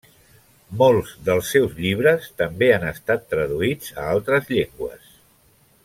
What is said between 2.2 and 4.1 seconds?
també han estat traduïts a